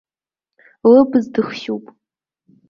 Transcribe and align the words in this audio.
Лыбз 0.91 1.25
дыхшьуп. 1.33 1.85